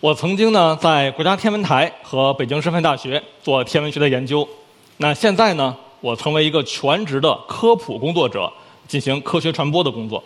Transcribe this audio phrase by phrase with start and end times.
[0.00, 4.48] 我曾经呢在国家天文台和北京师范大学做天文学的研究。
[4.96, 8.50] 那现在呢，我成为一个全职的科普工作者，
[8.88, 10.24] 进行科学传播的工作。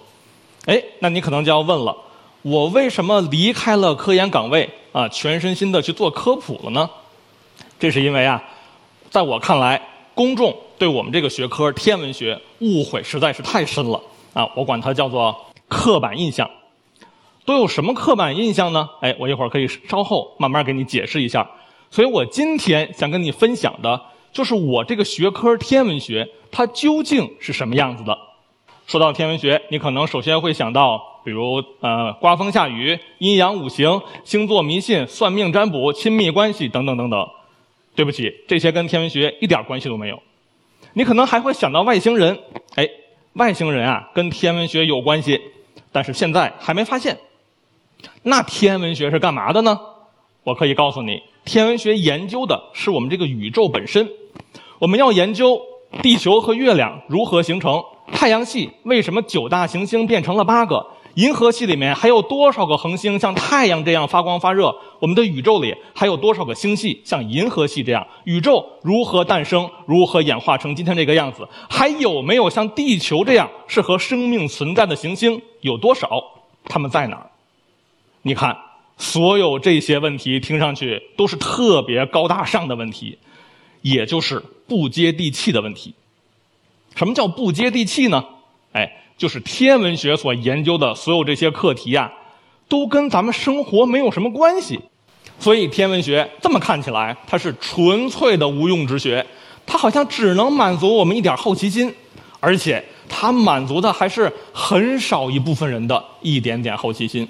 [0.67, 1.97] 哎，那你可能就要问了，
[2.43, 6.89] 我为什么离开了科研岗位啊，全身心的去做科普了呢？
[7.81, 8.41] 这是因为啊，
[9.11, 9.83] 在我看来，
[10.15, 14.01] 公众对我们这个学科天文学误会实在是太深了
[14.35, 15.37] 啊，我管它叫做
[15.67, 16.49] 刻板印象。
[17.45, 18.89] 都有什么刻板印象呢？
[19.01, 21.49] 哎，我一会儿可以稍后慢慢给你解释一下。
[21.91, 24.01] 所以我今天想跟你分享的，
[24.33, 28.19] 就是我这个学科天文学它究竟是什么样子的。
[28.87, 37.29] 说到天文学，你可能首先会想到，比如呃刮风下雨、阴阳五行、星座迷信、算命占卜、亲密关系等等等等。
[37.95, 40.21] 对不起，这些跟天文学一点关系都没有。
[40.95, 42.39] 你可能还会想到外星人，
[42.75, 42.89] 哎，
[43.35, 45.41] 外星人啊跟天文学有关系，
[45.93, 47.17] 但是现在还没发现。
[48.23, 49.79] 那天文学是干嘛的呢？
[50.43, 54.09] 我可以告诉你，天文学研究的是我们这个宇宙本身。
[54.79, 55.61] 我们要研究
[56.03, 57.83] 地球和月亮如何形成，
[58.13, 75.41] 太阳系为什么九大行星变成了八个，银河系里面还有多少个恒星像太阳这样发光发热，我们的宇宙里还有多少个星系像银河系这样，宇宙如何诞生，如何演化成今天这个样子，还有没有像地球这样适合生命存在的行星？
[75.61, 76.23] 有多少？
[76.67, 77.31] 它们在哪儿？
[78.27, 78.57] 你看，
[78.97, 83.19] 所有这些问题听上去都是特别高大上的问题，
[83.83, 85.95] 也就是不接地气的问题。
[86.95, 88.25] 什么叫不接地气呢？
[88.73, 92.11] 哎，就是天文学所研究的所有这些课题呀，
[92.67, 94.81] 都跟咱们生活没有什么关系。
[95.39, 99.27] 所以天文学这么看起来，它是纯粹的无用之学，
[99.67, 101.95] 它好像只能满足我们一点好奇心，
[102.41, 107.29] 而且它满足的还是很少一部分人的一点点好奇心。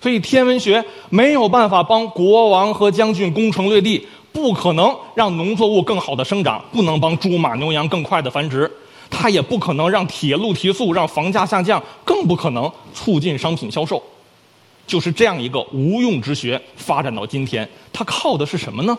[0.00, 8.70] 所以天文学没有办法帮国王和将军攻城略地，不可能让农作物更好的生长，不能帮猪马牛羊更快的繁殖，
[9.10, 14.00] 它也不可能让铁路提速，让房价下降，更不可能促进商品销售。
[14.86, 18.96] 就是这样一个无用之学，发展到今天，它靠的是什么呢？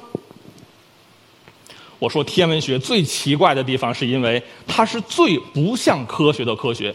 [1.99, 6.93] 我说天文学最奇怪的地方，是因为它是最不像科学的科学。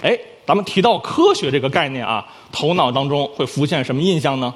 [0.00, 0.18] 哎。
[0.50, 4.52] 咱们提到科学这个概念啊，头脑当中会浮现什么印象呢？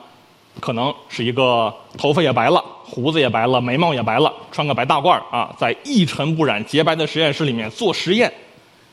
[0.59, 8.33] 可能是一个头发也白了，胡子也白了，眉毛也白了，穿个白大褂啊，在一尘不染、洁白的实验室里面做实验。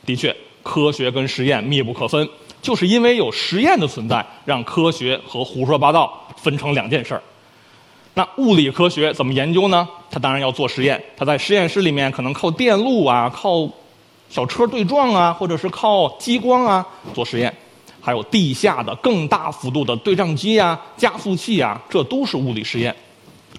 [0.06, 2.28] 的确，科学跟实验密不可分，
[2.62, 7.22] 就是因为有实验的存在，让科学和胡说八道分成两件事儿。
[8.14, 9.88] 那物理科学怎么研究呢？
[10.08, 13.68] 它当然要做实验，它在实验室里面可能靠电路啊，靠。
[14.32, 17.54] 小车对撞啊，或者是靠激光啊做实验，
[18.00, 22.96] 还有地下的更大幅度的对撞机啊、加速器啊，这都是物理实验。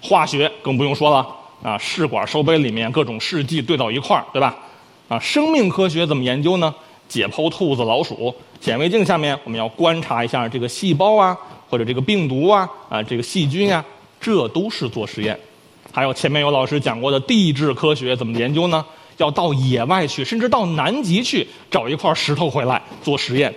[0.01, 1.27] 化学更不用说了
[1.61, 4.55] 啊，试管收杯里面各种试剂兑到一块儿，对吧？
[5.07, 6.73] 啊，生命科学怎么研究呢？
[7.07, 11.37] 解剖兔子、老鼠，显微镜下面我们要观察一下这个细胞啊，
[11.69, 13.85] 或者这个病毒啊，啊，这个细菌啊，
[14.19, 15.39] 这都是做实验。
[15.91, 18.83] 还有前面有老师讲过的地质科学怎么研究呢？
[19.17, 23.53] 要到野外去，甚至到南极去找一块石头回来做实验。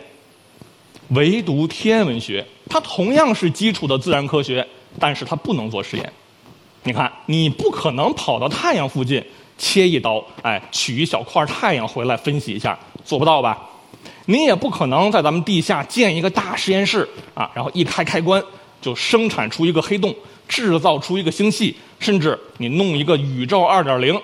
[1.11, 4.67] 唯独天文学，它同样是基础的自然科学，
[4.99, 6.13] 但是它不能做实验。
[6.83, 9.23] 你看，你不可能跑到太阳附近
[9.57, 13.59] 切一刀，哎，取一小块太阳回来分析一下，做不到吧？
[14.27, 18.43] 你也不可能在咱们地下建一个大实验室啊，然后一开开关
[18.83, 20.15] 就生产出一个黑洞，
[20.49, 24.21] 制造出一个星系，甚至你弄一个宇宙二点零。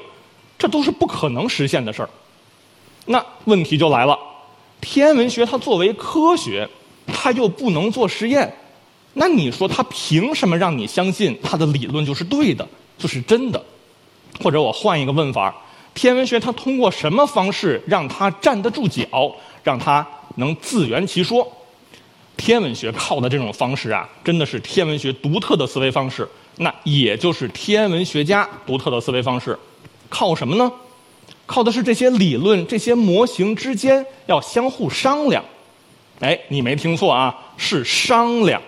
[0.62, 2.08] 这都是不可能实现的事儿，
[3.06, 4.16] 那问题就来了，
[4.80, 6.68] 天文学它作为科学，
[7.08, 8.54] 它又不能做实验，
[9.14, 12.64] 那你说它凭什么让你相信它的理论就是对的，
[12.96, 13.60] 就是真的？
[14.40, 15.52] 或者我换一个问法，
[15.94, 20.06] 天文学它通过什么方式让它站得住脚，让它
[20.36, 21.44] 能自圆其说？
[22.36, 26.28] 天文学靠的这种方式啊，真的是天文学独特的思维方式，
[26.58, 29.58] 那也就是天文学家独特的思维方式。
[30.12, 30.70] 靠什么呢？
[31.46, 35.42] 靠的是这些理论、这些模型之间要相互商量。
[36.20, 38.60] 哎，你没听错啊，是商量。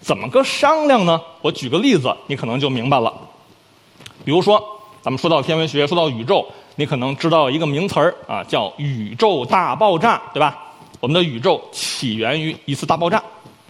[0.00, 1.18] 怎么个商量呢？
[1.40, 3.12] 我举个例子，你可能就明白了。
[4.24, 4.62] 比如说，
[5.00, 6.46] 咱们说到天文学，说到宇宙，
[6.76, 10.58] 你可能知道一个名词儿啊，叫宇宙大爆炸，对吧？
[11.00, 13.22] 我们的宇宙起源于一次大爆炸，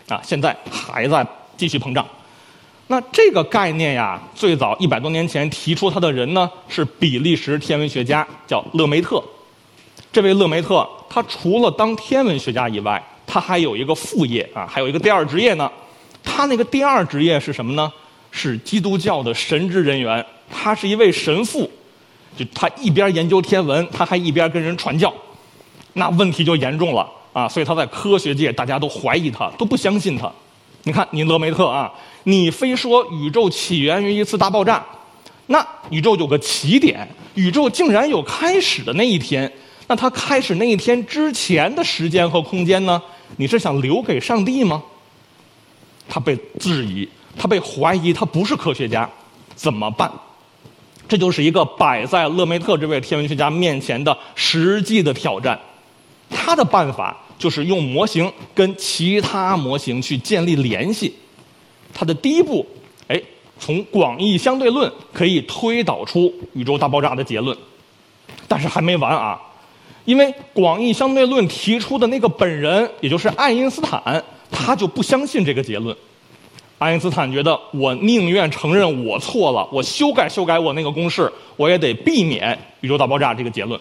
[0.09, 1.25] 啊，现在还在
[1.57, 2.05] 继续膨胀。
[2.87, 9.23] 那这个概念呀，最早一百多年前提出它的人呢，是比利时天文学家，叫勒梅特。
[10.13, 15.71] 这位勒梅特，他除了当天文学家以外，他还有一个副业啊，还有一个第二职业呢。
[16.23, 17.91] 他那个第二职业是什么呢？
[18.31, 20.25] 是基督教的神职人员。
[20.51, 21.69] 他是一位神父，
[22.37, 25.13] 就他一边研究天文，他还一边跟人传教。
[25.95, 27.49] 那问题就严重了啊！
[27.49, 30.31] 所以他在科学界大家都怀疑他，都不相信他。
[30.83, 31.91] 你看，你勒梅特啊，
[32.25, 34.85] 你非说宇宙起源于一次大爆炸，
[35.47, 39.51] 那宇宙有个起点，宇宙竟然有开始的那一天。
[39.87, 43.01] 那它开始那一天之前的时间和空间呢？
[43.37, 44.83] 你是想留给上帝吗？
[46.09, 49.09] 他被质疑，他被怀疑，他不是科学家，
[49.55, 50.11] 怎么办？
[51.07, 55.59] 这就是一个摆在勒梅特这位天文学家面前的实际的挑战。
[56.31, 61.15] 他的办法就是用模型跟其他模型去建立联系。
[61.95, 62.67] 他的第一步，
[63.09, 63.23] 哎，
[63.59, 67.57] 从广义相对论可以推导出宇宙大爆炸的结论，
[68.49, 69.41] 但是还没完啊。
[70.05, 75.97] 因为广义相对论提出的那个本人，也就是爱因斯坦，他就不相信这个结论。
[76.77, 83.81] 爱因斯坦觉得，我宁愿承认我错了，我修改修改我那个公式，我也得避免宇宙大爆炸这个结论。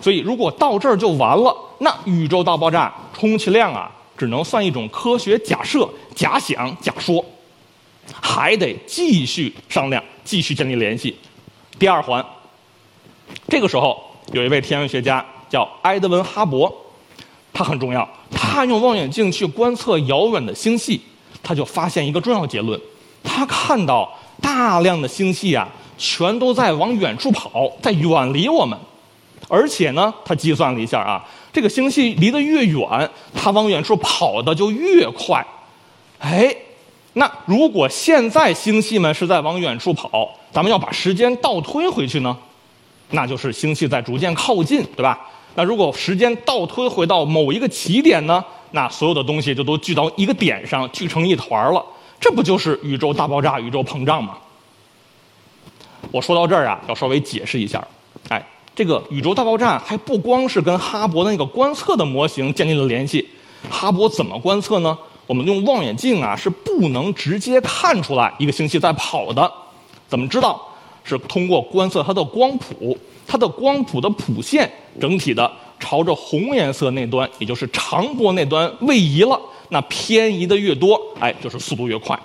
[0.00, 3.88] 所以，如果到这儿就完了，那宇宙大爆炸充其量啊，
[4.22, 7.24] 只能算一种科学假设、假想、假说，
[8.20, 11.16] 还得继续商量，继续建立联系。
[11.76, 12.24] 第二环，
[13.48, 14.00] 这个时候。
[14.32, 16.72] 有一位天文学家叫埃德温·哈勃，
[17.52, 18.08] 他很重要。
[18.30, 21.00] 他用望远镜去观测遥远的星系，
[21.42, 22.80] 他就发现一个重要结论：
[23.24, 24.08] 他看到
[24.40, 25.68] 大量的星系啊，
[25.98, 28.78] 全都在往远处跑，在远离我们。
[29.48, 35.44] 而且呢，他计算了一下啊，这个星系离得越远，它往远处跑的就越快。
[36.18, 36.54] 哎，
[37.12, 42.36] 那如果现在星系们是在往远处跑，咱们要把时间倒推回去呢？
[43.10, 45.20] 那就是星系在逐渐靠近，对吧？
[45.54, 48.42] 那如果时间倒推回到某一个起点呢？
[48.70, 51.84] 那所有的东西就都聚到一个点上，聚成一团了。
[52.18, 54.38] 这不就是宇宙大爆炸、宇宙膨胀吗？
[56.10, 57.86] 我说到这儿啊，要稍微解释一下。
[58.28, 58.42] 哎，
[58.74, 63.28] 这个宇宙大爆炸还不光是跟哈勃的那个观测的模型建立了联系。
[63.68, 64.96] 哈勃怎么观测呢？
[65.26, 69.50] 我们用望远镜啊是不能直接看出来一个星系在跑的。
[70.08, 70.60] 怎么知道？
[71.04, 72.96] 是通过观测它的光谱，
[73.26, 74.70] 它的光谱的谱线
[75.00, 79.40] 整体的朝着红颜色那端，也就是长波那端位移了。
[79.70, 82.18] 那偏移的越多，哎，就是速度越快。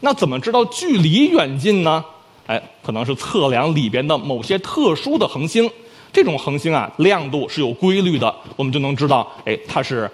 [0.00, 2.04] 那怎么知道距离远近呢？
[2.46, 5.70] 哎，可能是测量里边的某些特殊的恒星。
[6.12, 10.10] 这种恒星啊，亮度是有规律的，我们就能知道，哎，它是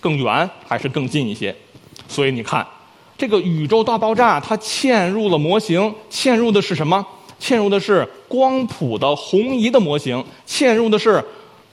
[0.00, 1.54] 更远还是更近一些。
[2.08, 2.66] 所以你看，
[3.18, 7.04] 这个宇宙大爆炸，它嵌入了模型，嵌入的是什么？
[7.38, 11.22] 嵌入的是光谱的红移的模型，嵌入的是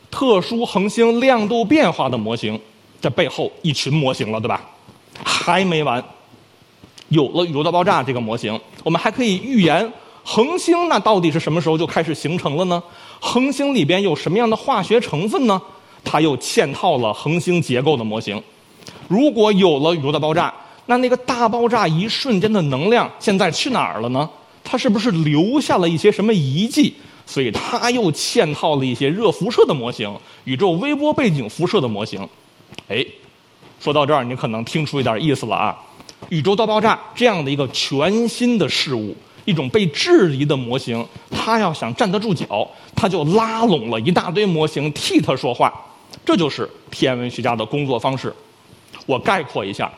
[0.10, 2.60] 特殊恒星亮度变化的模型，
[3.00, 4.62] 这背后一群模型了，对吧？
[5.24, 6.04] 还没完，
[7.10, 9.92] 有了宇宙大爆炸这个模型，我们还可以预言
[10.24, 12.82] 恒星那到底是什么时候就开始形成了呢？
[13.20, 15.62] 恒星里边有什么样的化学成分呢？
[16.04, 18.42] 它又嵌套了恒星结构的模型。
[19.08, 20.54] 如果有了宇宙大爆炸，
[20.86, 24.30] 那那个大爆炸一瞬间的能量现在去哪儿了呢？
[24.63, 26.94] 它是不是留下了一些什么遗迹？
[27.25, 30.12] 所以它又嵌套了一些热辐射的模型、
[30.46, 32.28] 宇宙微波背景辐射的模型。
[32.88, 33.06] 哎，
[33.80, 35.78] 说到这儿，你可能听出一点意思了啊！
[36.28, 45.74] 宇宙大爆炸这样的一个全新的事物，一种被质疑的模型，它要想站得住脚，它就拉拢了一大堆模型替它说话。
[46.26, 48.34] 这就是天文学家的工作方式。
[49.06, 49.92] 我概括一下。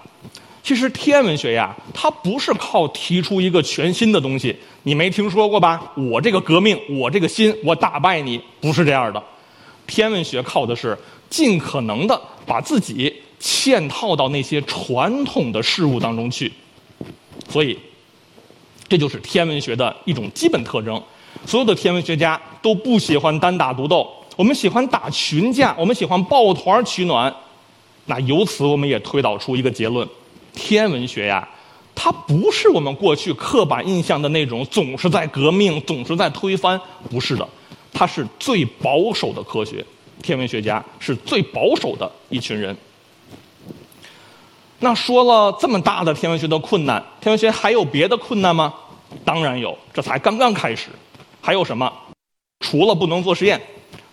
[0.63, 5.81] 其实天文学呀，它不是靠提出一个全新的东西，你没听说过吧？
[5.95, 9.21] 我这个革命，我这个新，我打败你，不是这样的。
[9.87, 10.95] 天文学靠的是
[11.31, 16.51] 尽可能的把自己嵌套到那些传统的事物当中去，
[17.49, 17.77] 所以
[18.87, 21.01] 这就是天文学的一种基本特征。
[21.45, 27.33] 所有的天文学家都不喜欢单打独斗，我们喜欢打群架，我们喜欢抱团取暖。
[28.05, 30.07] 那由此我们也推导出一个结论。
[30.53, 31.47] 天文学呀，
[31.95, 36.79] 它不是我们过去刻板印象的那种总是在革命、总是在推翻，
[37.09, 37.47] 不是的，
[37.91, 39.83] 它是最保守的科学。
[40.21, 42.75] 天文学家是最保守的一群人。
[44.83, 48.73] 那说了这么大的天文学的困难，天文学还有别的困难吗？
[49.23, 50.89] 当然有，这才刚刚开始。
[51.39, 51.91] 还有什么？
[52.61, 53.61] 除了不能做实验，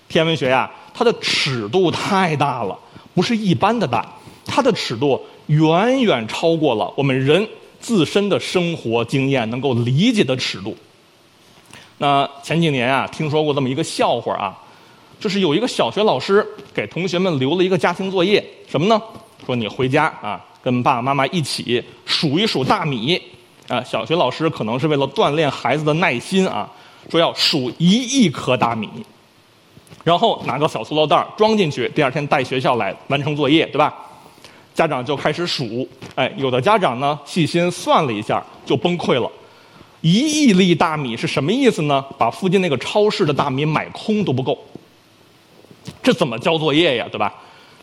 [0.08, 2.78] 天文学呀，它的尺度太大了，
[3.14, 4.06] 不是一般的大，
[4.44, 7.48] 它的尺度远远超过了我们人
[7.80, 10.76] 自身的生活经验能够理解的尺度。
[11.96, 14.58] 那前几年啊，听说过这么一个笑话啊，
[15.18, 19.00] 就是有一个小学老师给同学们留了一个家庭作业，什么呢？
[19.46, 23.20] 说你回家啊，跟爸爸妈妈一起数一数大米。
[23.68, 26.68] 啊，小学老师可能是为了锻炼孩子的耐心啊。
[27.08, 28.86] 说要数一亿颗大米，
[30.04, 33.94] 然后拿个小塑料袋装进去，第二天带学校来完成作业，对吧？
[34.74, 39.30] 家长就开始数，哎，有的家长呢细心算了一下就崩溃了，
[40.02, 42.04] 一亿粒大米是什么意思呢？
[42.18, 44.58] 把附近那个超市的大米买空都不够，
[46.02, 47.32] 这怎么交作业呀，对吧？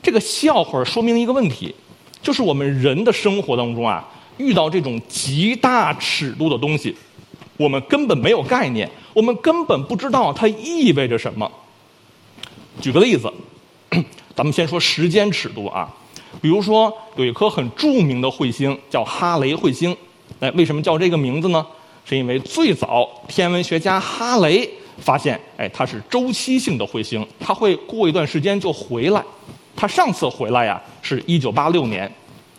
[0.04, 1.74] 这个笑话说明一个问题，
[2.26, 4.04] 就是我们人的生活当中啊，
[4.38, 6.96] 遇到这种极大尺度的东西。
[7.56, 11.50] 我们根本没有概念，我们根本不知道它意味着什么。
[12.82, 13.32] 举个例子，
[14.36, 15.88] 咱们先说时间尺度啊，
[16.42, 19.96] 比如说有一颗很著名的彗星叫哈雷彗星，
[20.40, 21.64] 哎，为什么叫这个名字呢？
[22.04, 24.68] 是因为最早天文学家哈雷
[24.98, 29.24] 发现，哎，它是周期性的彗星，它会过一段时间就回来。
[29.76, 32.12] 他上次回来呀，是一九八六年，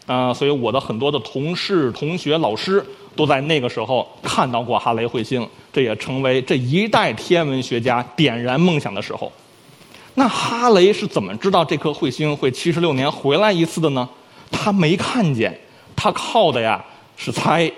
[0.07, 2.85] 啊，所以我的很多的同事、同学、老师。
[3.17, 9.33] 都在那个时候看到过哈雷彗星，这也成为这一代天文学家点燃梦想的时候。
[10.17, 14.07] 那哈雷是怎么知道这颗彗星会七十六年回来一次的呢？
[14.51, 15.59] 他没看见，
[15.97, 16.85] 他靠的呀
[17.17, 17.73] 是猜。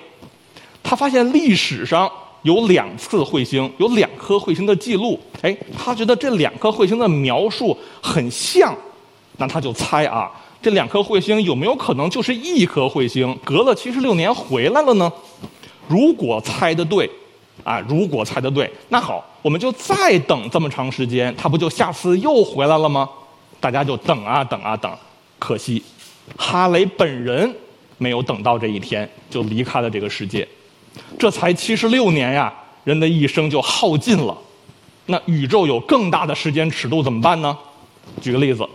[0.82, 2.10] 他发现历史上
[2.42, 5.20] 有两次彗星，有两颗彗星的记录。
[5.42, 8.76] 哎，他觉得这两颗彗星的描述很像，
[9.38, 10.30] 那他就猜啊。
[10.60, 15.10] 这两颗彗星有没有可能就是一颗彗星，隔了七十六年回来了呢？
[15.86, 17.08] 如果猜的对，
[17.62, 23.08] 啊，如果猜的对，那好，我们就再等这么长时间，它不就下次又回来了吗？
[23.60, 24.92] 大家就等啊等啊等，
[25.38, 25.80] 可惜，
[26.36, 27.54] 哈雷本人
[27.96, 30.46] 没有等到这一天，就离开了这个世界。
[31.16, 32.52] 这才七十六年呀，
[32.82, 34.36] 人的一生就耗尽了。
[35.06, 37.56] 那宇宙有更大的时间尺度怎么办呢？
[38.20, 38.68] 举个例子。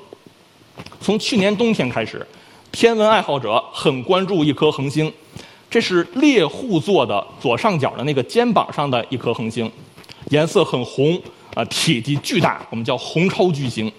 [1.03, 2.25] 从去年冬天开始，
[2.71, 5.11] 天文爱好者很关注一颗恒星，
[5.69, 9.69] 这是猎户座的左上角的那个肩膀上的一颗恒星，
[10.29, 11.21] 颜色很红
[11.55, 13.91] 啊，体积巨大，我们叫红超巨星。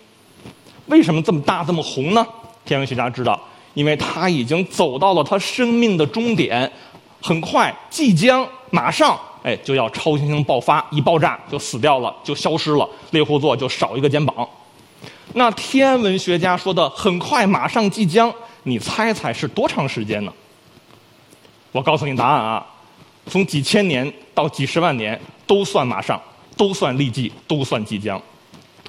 [0.86, 2.26] 为什么这么大这么红呢？
[2.64, 3.38] 天文学家知道，
[3.74, 6.72] 因为它已经走到了它生命的终点，
[7.20, 14.48] 很快即将马上哎就要超新星爆发，一爆炸就死掉了，就消失了，猎户座就少一个肩膀。
[15.36, 20.32] 那天文学家说的很快，马上即将，你猜猜是多长时间呢？
[21.72, 22.64] 我告诉你答案啊，
[23.26, 26.22] 从几千年到几十万年都算马上，
[26.56, 28.20] 都算立即，都算即将。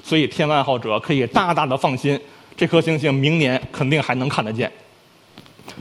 [0.04, 2.18] 所以天文爱好者可以大大的放心，
[2.56, 4.70] 这颗星星明年肯定还能看得见。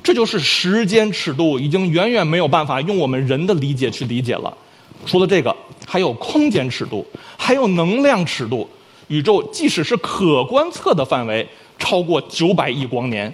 [0.04, 4.52] 这就是时间尺度已经远远没有办法用我们人的理解去理解了。
[5.06, 5.56] 除了这个，
[5.86, 7.06] 还有空间尺度，
[7.38, 8.68] 还有能量尺度。
[9.08, 11.48] 宇宙即使是可观测的范围
[11.78, 13.34] 超过九百亿光年，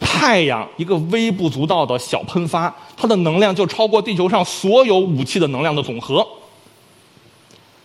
[0.00, 6.26] 太阳一个微不足道的小喷发，它的能量就超过地球上所有武器的能量的总和。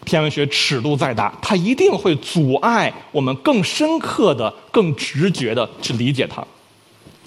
[0.06, 6.46] 天文学尺度再大，它一定会阻碍我们更深刻的、更直觉的去理解它。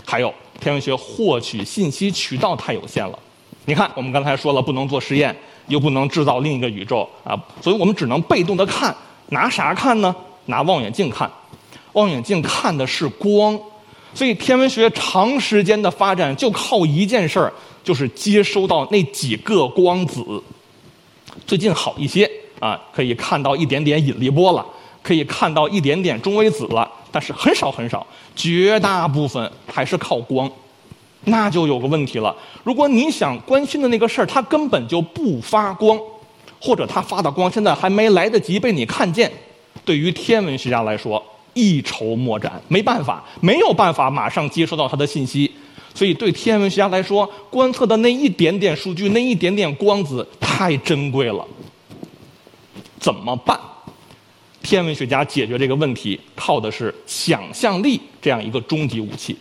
[0.05, 3.19] 还有，天文学获取信息渠道太有限了。
[3.65, 5.35] 你看，我们刚才说了，不能做实验，
[5.69, 8.95] 又不能制造另一个宇宙啊，所以我们只能被动的看。
[9.31, 10.15] 拿啥看呢？
[10.47, 11.29] 拿望远镜看，
[11.95, 13.59] 望远镜看的是光，
[14.15, 17.53] 所以天文学长时间的发展就靠一件事儿，
[17.83, 20.25] 就是接收到那几个光子。
[21.47, 22.31] 最近好一些
[22.61, 24.65] 啊，可以看到一点点引力波了，
[25.03, 28.07] 可以看到一点点中微子了，但是很少很少，
[28.37, 30.49] 绝大部分还是靠光。
[31.25, 35.99] 那就有个问题了，如果你想关心的那个事儿，它根本就不发光。
[36.67, 39.31] 或者它发的光现在还没来得及被你看见，
[39.85, 45.49] 对于天文学家来说一筹莫展，没办法，没有办法马上接收到它的信息，
[45.95, 51.47] 所以对天文学家来说，观测的那一点点数据，那一点点光子太珍贵了。
[52.99, 53.57] 怎么办？
[54.61, 59.39] 天文学家解决这个问题靠的是想象力这样一个终极武器。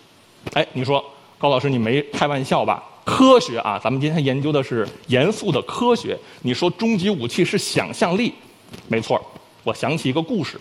[0.53, 1.03] 哎，你说
[1.39, 2.84] 高老师你没开玩笑吧？
[3.05, 6.17] 科学啊，咱们今天研究的是严肃的科学。
[6.41, 8.33] 你说终极武器是想象力，
[8.88, 9.21] 没错。
[9.63, 10.59] 我想起一个故事，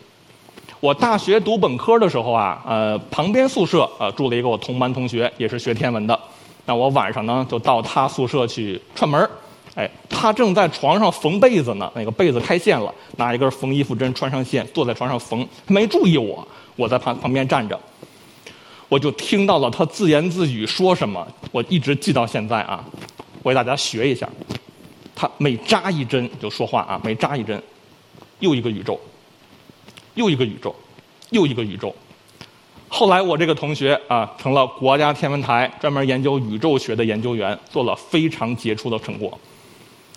[0.79, 6.19] 我大学读本科的时候啊，呃，旁边宿舍呃住了一个我同班同学，也是学天文的。
[6.67, 9.29] 那我晚上呢就到他宿舍去串门
[9.75, 16.47] 哎，他正在床上缝被子呢，那个被子开线了，拿一根缝衣服针穿上线，坐在床上缝，他没注意我，
[16.77, 17.79] 我在旁旁边站着，
[18.89, 22.85] 我就听到了他自言自语说什么，我一直记到现在啊，
[23.43, 24.29] 我给大家学一下，
[25.15, 27.61] 他每扎一针就说话啊，每扎一针，
[28.41, 29.01] 又一个宇宙，
[30.15, 30.75] 又一个宇宙，
[31.31, 31.95] 又一个宇宙。
[32.89, 39.37] 后来我这个同学啊，成了国家天文台专门研究宇宙学的研究员，做了非常杰出的成果。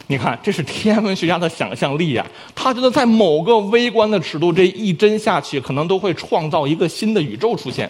[0.10, 2.26] 你看，这是天文学家的想象力呀！
[2.56, 7.90] 他觉得在某个微观的尺度，这一针下去，可能都会创造一个新的宇宙出现。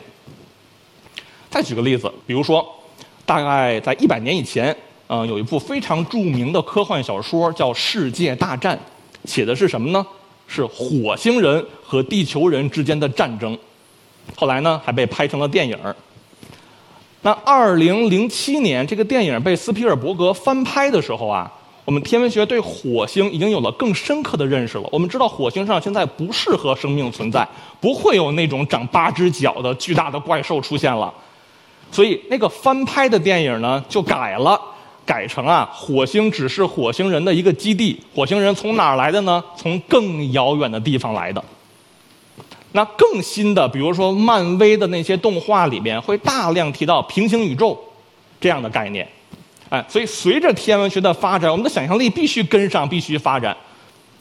[1.50, 2.68] 再举个例子，比如说，
[3.25, 4.75] 大概在一百年以前，
[5.08, 8.77] 嗯，有一部非常著名的科幻小说叫《世界大战》，
[9.30, 10.06] 写的是什么呢？
[10.48, 13.58] 是火星人和地球人之间的战争。
[14.36, 15.77] 后来呢，还被拍成了电影。
[17.22, 21.51] 那二零零七年，这个电影被斯皮尔伯格翻拍的时候啊。
[21.86, 24.89] 我们天文学对火星已经有了更深刻的认识了。
[24.92, 27.48] 我们知道火星上现在不适合生命存在，
[27.80, 31.13] 不会有那种长八只脚的巨大的怪兽出现了。
[31.91, 34.60] 所以那个翻拍的电影呢就改了，
[35.06, 38.00] 改成啊火星只是火星人的一个基地。
[38.13, 39.44] 火星人从哪儿来的呢？
[39.56, 41.44] 从更遥远的地方来的。
[42.74, 47.79] 那更新的，比如说漫威的那些动画里面会大量提到平行宇宙
[48.39, 49.08] 这样的概念。
[49.70, 53.56] 哎，所以随着天文学的发展，我们的想象力必须跟上，必须发展。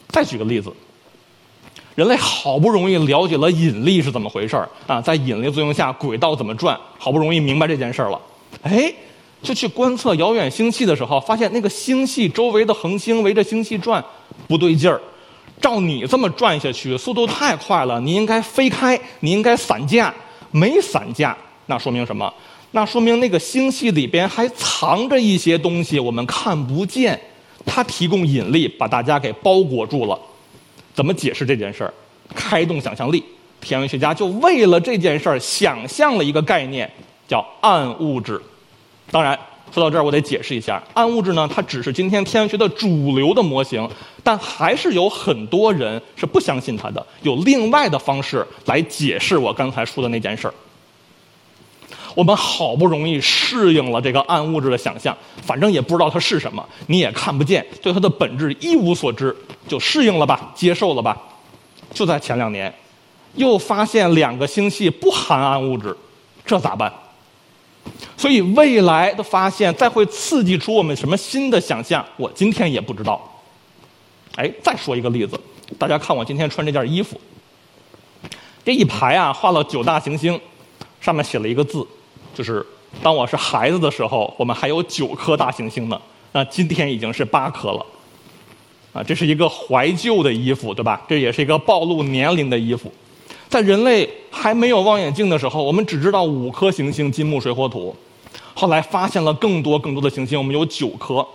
[0.07, 0.73] 再举个例子，
[1.97, 8.21] 人类好不容易了解了引力是怎么回事儿啊，在引力作用下轨道怎么转，好不容易明白这件事儿了，
[8.61, 8.93] 哎，
[9.41, 14.03] 就去观测遥远星系的时候，发现那个星系周围的恒星围着星系转，
[14.47, 15.01] 不对劲儿。
[15.59, 20.13] 照你这么转下去，速度太快了，你应该飞开，你应该散架，
[20.51, 21.35] 没散架，
[21.65, 22.31] 那说明什么？
[22.73, 27.19] 那说明那个星系里边还藏着一些东西，我们看不见。
[27.65, 30.19] 它提供引力，把大家给包裹住了。
[30.97, 31.93] 怎么解释这件事儿？
[32.33, 33.23] 开动想象力，
[33.61, 36.91] 天文学家就为了这件事儿想象了一个概念，
[37.27, 38.41] 叫暗物质。
[39.11, 39.37] 当然，
[39.71, 43.87] 说到这儿我得解释一下，暗物质呢，它只是今天天文学的主流的模型，
[44.23, 50.53] 但还是有很多人是不相信它的，有另外的方式来解释我刚才说的那件事儿。
[52.17, 59.35] 我们好不容易适应了这个暗物质的想象，反正也不知道它是什么，你也看不见，对它的本质一无所知，
[59.67, 61.15] 就适应了吧，接受了吧。
[61.93, 62.73] 就在前两年，
[63.35, 65.95] 又发现两个星系不含暗物质，
[66.43, 66.91] 这咋办？
[68.17, 73.21] 所以未来的发现再会刺激出我们什么新的想象，我今天也不知道。
[74.37, 75.39] 哎，再说一个例子，
[75.77, 77.21] 大家看我今天穿这件衣服，
[78.65, 80.41] 这一排啊画了九大行星，
[80.99, 81.85] 上面写了一个字。
[82.37, 82.63] 就是
[83.01, 85.99] 当我是孩子的时候，我们还有九颗大行星呢。
[86.33, 87.83] 那今天已经是八颗了。
[88.93, 91.01] 啊，这是一个怀旧的衣服，对吧？
[91.09, 92.91] 这也是一个暴露年龄的衣服。
[93.49, 97.95] 在人类还没有望远镜的时候，我们只知道五颗行星：金木水火土。
[98.53, 101.25] 后来发现了更多更多的行星，我们有九颗。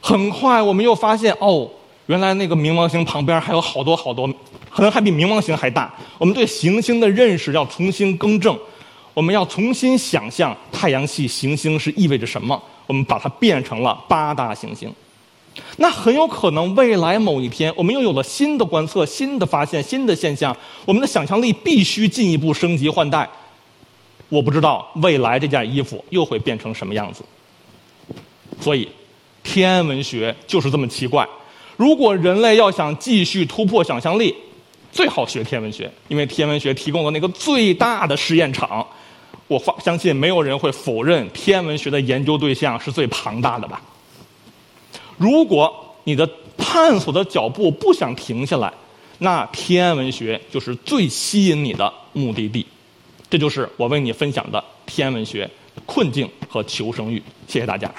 [0.00, 1.68] 很快我们又发现，哦，
[2.06, 4.28] 原来那个冥王星旁边还有好多好多，
[4.70, 5.92] 可能还比冥王星还大。
[6.16, 8.56] 我们对行星的认识要重新更正。
[9.18, 12.62] 我们要重新想象太阳系行星是意味着什么？
[12.86, 14.88] 我们把它变成了八大行星。
[15.78, 23.28] 那很有可能未来某一天，我们又有了新的观测、新的发现、新的现象，我们的想象力必须进一步升级换代。
[24.28, 27.24] 我不知道未来这件衣服又会变成什么样子。
[28.60, 28.88] 所以，
[29.42, 31.26] 天文学就是这么奇怪。
[31.76, 34.32] 如果人类要想继续突破想象力，
[34.92, 38.86] 最好学天文学，因为天文学提供了那个最大的实验场。
[39.48, 43.82] 我发相信没有人会否认天文学的研究对象是最庞大的吧。
[45.16, 48.72] 如果你的探索的脚步不想停下来，
[49.18, 52.66] 那天文学就是最吸引你的目的地。
[53.28, 55.48] 这就是我为你分享的天文学
[55.84, 57.22] 困境和求生欲。
[57.46, 57.92] 谢谢大家。